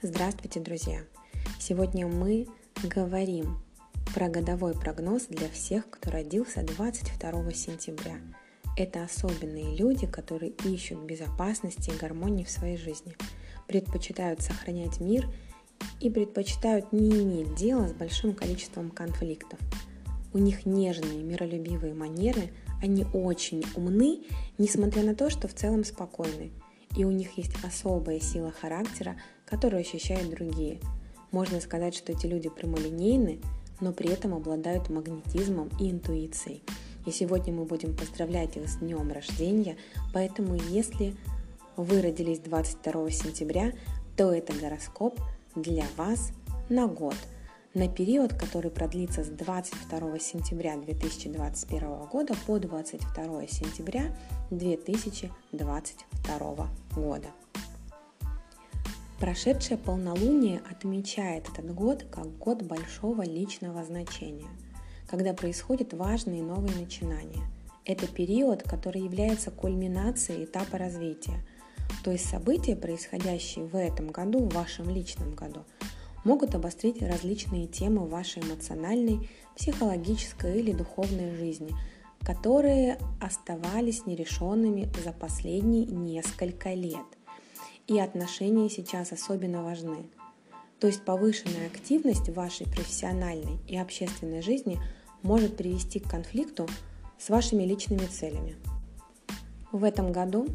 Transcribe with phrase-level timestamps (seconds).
[0.00, 1.00] Здравствуйте, друзья!
[1.58, 2.46] Сегодня мы
[2.84, 3.58] говорим
[4.14, 8.20] про годовой прогноз для всех, кто родился 22 сентября.
[8.76, 13.16] Это особенные люди, которые ищут безопасности и гармонии в своей жизни,
[13.66, 15.28] предпочитают сохранять мир
[15.98, 19.58] и предпочитают не иметь дела с большим количеством конфликтов.
[20.32, 24.22] У них нежные, миролюбивые манеры, они очень умны,
[24.58, 26.52] несмотря на то, что в целом спокойны–
[26.98, 29.16] и у них есть особая сила характера,
[29.46, 30.80] которую ощущают другие.
[31.30, 33.40] Можно сказать, что эти люди прямолинейны,
[33.80, 36.64] но при этом обладают магнетизмом и интуицией.
[37.06, 39.76] И сегодня мы будем поздравлять их с днем рождения,
[40.12, 41.14] поэтому если
[41.76, 43.72] вы родились 22 сентября,
[44.16, 45.20] то это гороскоп
[45.54, 46.32] для вас
[46.68, 47.14] на год–
[47.78, 54.12] на период, который продлится с 22 сентября 2021 года по 22 сентября
[54.50, 57.28] 2022 года.
[59.20, 64.48] Прошедшее полнолуние отмечает этот год как год большого личного значения,
[65.08, 67.44] когда происходят важные новые начинания.
[67.84, 71.46] Это период, который является кульминацией этапа развития,
[72.02, 75.64] то есть события, происходящие в этом году, в вашем личном году–
[76.24, 81.74] могут обострить различные темы вашей эмоциональной, психологической или духовной жизни,
[82.20, 87.06] которые оставались нерешенными за последние несколько лет.
[87.86, 90.06] И отношения сейчас особенно важны.
[90.78, 94.80] То есть повышенная активность в вашей профессиональной и общественной жизни
[95.22, 96.68] может привести к конфликту
[97.18, 98.56] с вашими личными целями.
[99.72, 100.46] В этом году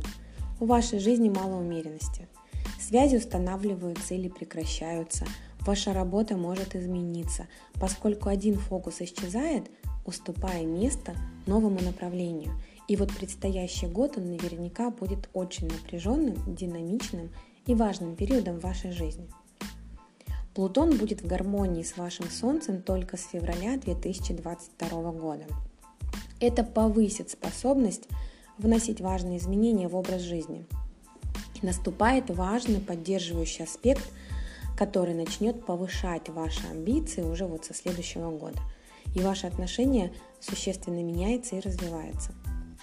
[0.59, 2.27] в вашей жизни мало умеренности.
[2.79, 5.25] Связи устанавливаются или прекращаются,
[5.65, 7.47] Ваша работа может измениться,
[7.79, 9.71] поскольку один фокус исчезает,
[10.05, 12.51] уступая место новому направлению.
[12.89, 17.29] И вот предстоящий год он наверняка будет очень напряженным, динамичным
[17.65, 19.29] и важным периодом вашей жизни.
[20.53, 25.45] Плутон будет в гармонии с вашим Солнцем только с февраля 2022 года.
[26.41, 28.09] Это повысит способность
[28.57, 30.65] вносить важные изменения в образ жизни.
[31.61, 34.03] Наступает важный поддерживающий аспект–
[34.77, 38.59] который начнет повышать ваши амбиции уже вот со следующего года.
[39.15, 42.31] И ваше отношение существенно меняется и развивается.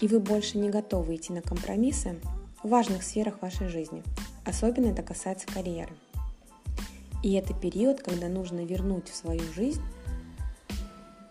[0.00, 2.20] И вы больше не готовы идти на компромиссы
[2.62, 4.02] в важных сферах вашей жизни.
[4.44, 5.92] Особенно это касается карьеры.
[7.22, 9.82] И это период, когда нужно вернуть в свою жизнь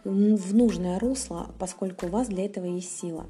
[0.03, 3.25] в нужное русло, поскольку у вас для этого есть сила.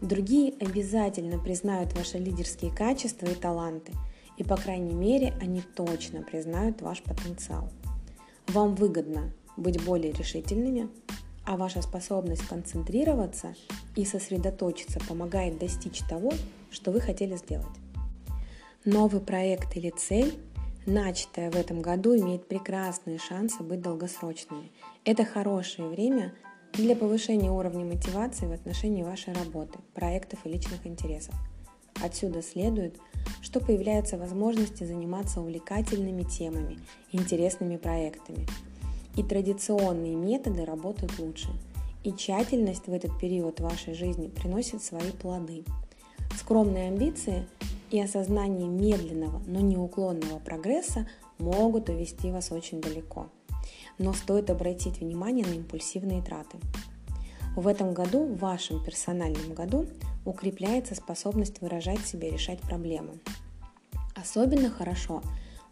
[0.00, 3.92] Другие обязательно признают ваши лидерские качества и таланты–
[4.36, 7.70] и, по крайней мере, они точно признают ваш потенциал.
[8.48, 10.88] Вам выгодно быть более решительными,
[11.44, 13.54] а ваша способность концентрироваться
[13.96, 16.32] и сосредоточиться помогает достичь того,
[16.70, 17.66] что вы хотели сделать.
[18.84, 20.34] Новый проект или цель,
[20.84, 24.72] начатая в этом году, имеет прекрасные шансы быть долгосрочными.
[25.04, 26.34] Это хорошее время
[26.72, 31.34] для повышения уровня мотивации в отношении вашей работы, проектов и личных интересов.
[32.02, 32.98] Отсюда следует–
[33.44, 36.78] что появляются возможности заниматься увлекательными темами,
[37.12, 38.46] интересными проектами.
[39.16, 41.48] И традиционные методы работают лучше.
[42.04, 45.64] И тщательность в этот период вашей жизни приносит свои плоды.
[46.38, 47.46] Скромные амбиции
[47.90, 51.06] и осознание медленного, но неуклонного прогресса
[51.38, 53.28] могут увести вас очень далеко.
[53.98, 56.56] Но стоит обратить внимание на импульсивные траты.
[57.56, 59.86] В этом году, в вашем персональном году,
[60.24, 63.20] укрепляется способность выражать себя решать проблемы.
[64.14, 65.22] Особенно хорошо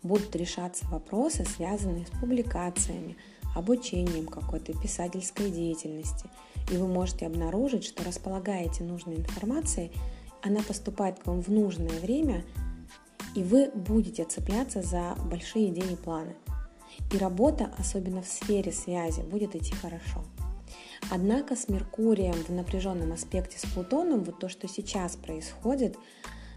[0.03, 3.17] будут решаться вопросы, связанные с публикациями,
[3.55, 6.29] обучением какой-то писательской деятельности.
[6.71, 9.93] И вы можете обнаружить, что располагаете нужной информацией,
[10.43, 12.45] она поступает к вам в нужное время,
[13.35, 16.35] и вы будете цепляться за большие идеи и планы.
[17.13, 20.25] И работа, особенно в сфере связи, будет идти хорошо.
[21.11, 25.97] Однако с Меркурием в напряженном аспекте с Плутоном, вот то, что сейчас происходит,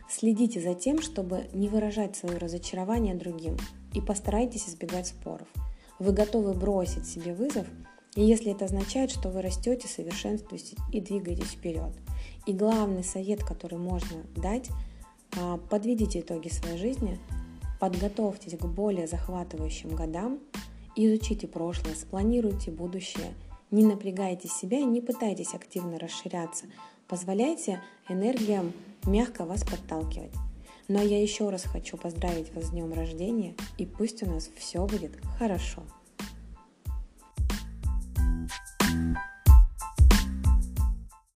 [0.10, 3.58] следите за тем, чтобы не выражать свое разочарование другим
[3.94, 5.48] и постарайтесь избегать споров.
[6.00, 7.66] Вы готовы бросить себе вызов,
[8.16, 11.92] и если это означает, что вы растете, совершенствуетесь и двигаетесь вперед.
[12.46, 14.70] И главный совет, который можно дать,
[15.38, 17.20] а, подведите итоги своей жизни,
[17.80, 20.40] подготовьтесь к более захватывающим годам,
[20.96, 23.34] изучите прошлое, спланируйте будущее–
[23.72, 26.66] не напрягайте себя не пытайтесь активно расширяться.
[27.08, 28.74] Позволяйте энергиям
[29.06, 30.34] мягко вас подталкивать.
[30.88, 34.86] А я еще раз хочу поздравить вас с днем рождения и пусть у нас все
[34.86, 35.84] будет хорошо.